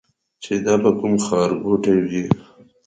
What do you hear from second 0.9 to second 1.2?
کوم